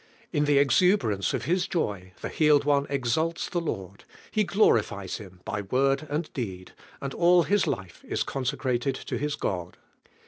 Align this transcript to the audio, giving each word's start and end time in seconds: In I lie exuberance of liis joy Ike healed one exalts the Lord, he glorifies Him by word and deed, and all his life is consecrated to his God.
In 0.33 0.45
I 0.45 0.53
lie 0.53 0.53
exuberance 0.53 1.31
of 1.31 1.43
liis 1.43 1.69
joy 1.69 2.11
Ike 2.23 2.31
healed 2.31 2.63
one 2.63 2.87
exalts 2.89 3.47
the 3.47 3.61
Lord, 3.61 4.03
he 4.31 4.43
glorifies 4.43 5.17
Him 5.17 5.41
by 5.45 5.61
word 5.61 6.07
and 6.09 6.33
deed, 6.33 6.71
and 7.01 7.13
all 7.13 7.43
his 7.43 7.67
life 7.67 8.03
is 8.07 8.23
consecrated 8.23 8.95
to 8.95 9.19
his 9.19 9.35
God. 9.35 9.77